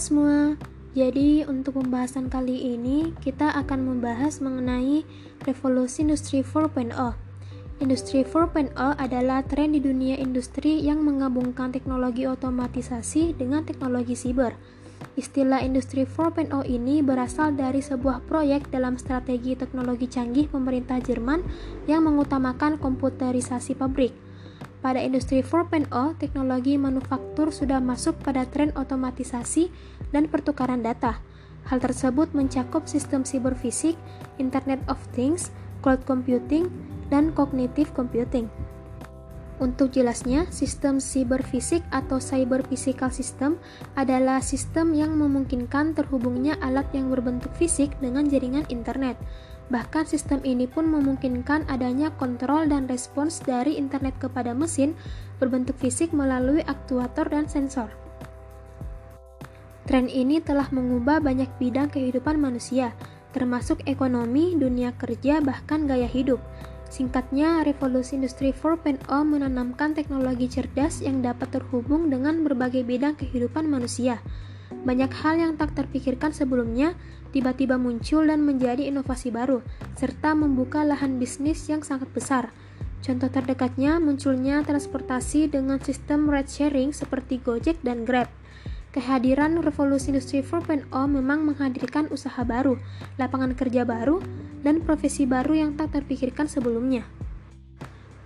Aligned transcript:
semua, 0.00 0.56
jadi 0.92 1.48
untuk 1.48 1.80
pembahasan 1.80 2.28
kali 2.28 2.76
ini 2.76 3.16
kita 3.24 3.48
akan 3.52 3.88
membahas 3.88 4.44
mengenai 4.44 5.04
revolusi 5.44 6.04
industri 6.04 6.44
4.0. 6.44 6.92
Industri 7.80 8.22
4.0 8.22 8.76
adalah 8.76 9.40
tren 9.42 9.74
di 9.74 9.80
dunia 9.80 10.20
industri 10.20 10.84
yang 10.84 11.02
menggabungkan 11.02 11.72
teknologi 11.72 12.28
otomatisasi 12.28 13.34
dengan 13.34 13.64
teknologi 13.64 14.14
siber. 14.14 14.54
Istilah 15.18 15.60
industri 15.66 16.08
4.0 16.08 16.52
ini 16.68 17.04
berasal 17.04 17.52
dari 17.52 17.84
sebuah 17.84 18.24
proyek 18.24 18.70
dalam 18.72 18.96
strategi 18.96 19.58
teknologi 19.58 20.08
canggih 20.08 20.48
pemerintah 20.48 21.02
Jerman 21.02 21.44
yang 21.84 22.06
mengutamakan 22.06 22.78
komputerisasi 22.78 23.76
pabrik. 23.76 24.31
Pada 24.82 24.98
industri 24.98 25.46
4.0, 25.46 25.86
teknologi 26.18 26.74
manufaktur 26.74 27.54
sudah 27.54 27.78
masuk 27.78 28.18
pada 28.18 28.42
tren 28.50 28.74
otomatisasi 28.74 29.70
dan 30.10 30.26
pertukaran 30.26 30.82
data. 30.82 31.22
Hal 31.70 31.78
tersebut 31.78 32.34
mencakup 32.34 32.90
sistem 32.90 33.22
siber 33.22 33.54
fisik, 33.54 33.94
Internet 34.42 34.82
of 34.90 34.98
Things, 35.14 35.54
cloud 35.86 36.02
computing, 36.02 36.66
dan 37.14 37.30
cognitive 37.30 37.94
computing. 37.94 38.50
Untuk 39.62 39.94
jelasnya, 39.94 40.50
sistem 40.50 40.98
siber 40.98 41.46
fisik 41.46 41.86
atau 41.94 42.18
cyber 42.18 42.66
physical 42.66 43.14
system 43.14 43.62
adalah 43.94 44.42
sistem 44.42 44.90
yang 44.90 45.14
memungkinkan 45.14 45.94
terhubungnya 45.94 46.58
alat 46.58 46.90
yang 46.90 47.14
berbentuk 47.14 47.54
fisik 47.54 47.94
dengan 48.02 48.26
jaringan 48.26 48.66
internet. 48.66 49.14
Bahkan 49.70 50.08
sistem 50.10 50.42
ini 50.42 50.66
pun 50.66 50.90
memungkinkan 50.90 51.70
adanya 51.70 52.10
kontrol 52.18 52.66
dan 52.66 52.90
respons 52.90 53.38
dari 53.44 53.78
internet 53.78 54.18
kepada 54.18 54.56
mesin 54.56 54.98
berbentuk 55.38 55.78
fisik 55.78 56.10
melalui 56.10 56.64
aktuator 56.66 57.28
dan 57.30 57.46
sensor. 57.46 57.92
Tren 59.82 60.06
ini 60.06 60.38
telah 60.38 60.70
mengubah 60.70 61.18
banyak 61.18 61.50
bidang 61.58 61.90
kehidupan 61.90 62.38
manusia, 62.38 62.94
termasuk 63.34 63.82
ekonomi, 63.90 64.54
dunia 64.54 64.94
kerja, 64.94 65.42
bahkan 65.42 65.90
gaya 65.90 66.06
hidup. 66.06 66.38
Singkatnya, 66.92 67.64
revolusi 67.64 68.20
industri 68.20 68.52
4.0 68.52 69.08
menanamkan 69.08 69.96
teknologi 69.96 70.46
cerdas 70.52 71.00
yang 71.00 71.24
dapat 71.24 71.48
terhubung 71.48 72.12
dengan 72.12 72.44
berbagai 72.44 72.84
bidang 72.84 73.16
kehidupan 73.16 73.64
manusia. 73.64 74.20
Banyak 74.82 75.12
hal 75.22 75.34
yang 75.38 75.52
tak 75.60 75.76
terpikirkan 75.76 76.32
sebelumnya 76.32 76.96
tiba-tiba 77.32 77.80
muncul 77.80 78.28
dan 78.28 78.44
menjadi 78.44 78.88
inovasi 78.88 79.32
baru, 79.32 79.64
serta 79.96 80.36
membuka 80.36 80.84
lahan 80.84 81.16
bisnis 81.16 81.64
yang 81.68 81.80
sangat 81.80 82.08
besar. 82.12 82.52
Contoh 83.02 83.26
terdekatnya 83.26 83.98
munculnya 83.98 84.62
transportasi 84.62 85.50
dengan 85.50 85.82
sistem 85.82 86.30
ride 86.30 86.46
sharing 86.46 86.94
seperti 86.94 87.42
Gojek 87.42 87.82
dan 87.82 88.06
Grab. 88.06 88.30
Kehadiran 88.92 89.58
revolusi 89.64 90.12
industri 90.12 90.44
4.0 90.44 90.92
memang 90.92 91.48
menghadirkan 91.48 92.12
usaha 92.12 92.44
baru, 92.44 92.76
lapangan 93.16 93.56
kerja 93.56 93.88
baru, 93.88 94.20
dan 94.60 94.84
profesi 94.84 95.24
baru 95.24 95.56
yang 95.56 95.80
tak 95.80 95.96
terpikirkan 95.96 96.44
sebelumnya. 96.44 97.08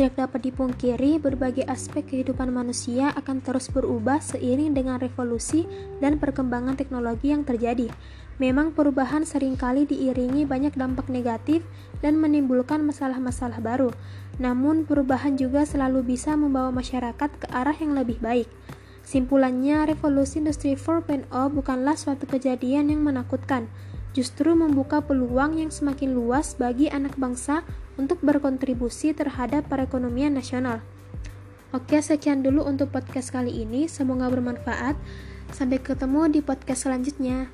Tidak 0.00 0.16
dapat 0.16 0.48
dipungkiri, 0.48 1.20
berbagai 1.20 1.68
aspek 1.68 2.00
kehidupan 2.08 2.48
manusia 2.48 3.12
akan 3.20 3.44
terus 3.44 3.68
berubah 3.68 4.16
seiring 4.24 4.72
dengan 4.72 4.96
revolusi 4.96 5.68
dan 6.00 6.16
perkembangan 6.16 6.72
teknologi 6.72 7.36
yang 7.36 7.44
terjadi. 7.44 7.92
Memang 8.40 8.72
perubahan 8.72 9.28
sering 9.28 9.60
kali 9.60 9.84
diiringi 9.84 10.48
banyak 10.48 10.72
dampak 10.72 11.12
negatif 11.12 11.60
dan 12.00 12.16
menimbulkan 12.16 12.80
masalah-masalah 12.80 13.60
baru. 13.60 13.92
Namun, 14.40 14.88
perubahan 14.88 15.36
juga 15.36 15.68
selalu 15.68 16.16
bisa 16.16 16.32
membawa 16.32 16.72
masyarakat 16.72 17.36
ke 17.36 17.46
arah 17.52 17.76
yang 17.76 17.92
lebih 17.92 18.24
baik. 18.24 18.48
Simpulannya, 19.04 19.84
revolusi 19.84 20.40
industri 20.40 20.80
4.0 20.80 21.28
bukanlah 21.28 22.00
suatu 22.00 22.24
kejadian 22.24 22.88
yang 22.88 23.04
menakutkan, 23.04 23.68
justru 24.10 24.52
membuka 24.58 24.98
peluang 24.98 25.58
yang 25.62 25.70
semakin 25.70 26.14
luas 26.14 26.58
bagi 26.58 26.90
anak 26.90 27.14
bangsa 27.14 27.62
untuk 27.94 28.18
berkontribusi 28.24 29.14
terhadap 29.14 29.70
perekonomian 29.70 30.34
nasional. 30.34 30.82
Oke, 31.70 32.02
sekian 32.02 32.42
dulu 32.42 32.66
untuk 32.66 32.90
podcast 32.90 33.30
kali 33.30 33.62
ini. 33.62 33.86
Semoga 33.86 34.26
bermanfaat. 34.26 34.98
Sampai 35.54 35.78
ketemu 35.78 36.26
di 36.26 36.40
podcast 36.42 36.90
selanjutnya. 36.90 37.46